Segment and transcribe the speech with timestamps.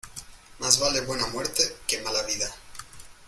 [0.57, 2.49] Mas vale buena muerte que mala vida.